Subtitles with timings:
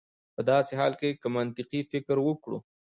[0.35, 2.57] په داسې حال کې چې که منطقي فکر وکړو